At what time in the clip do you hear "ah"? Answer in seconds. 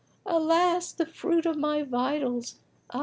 2.89-2.99